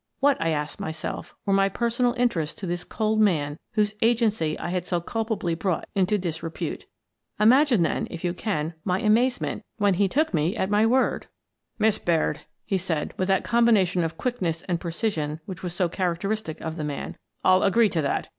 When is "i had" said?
4.57-4.83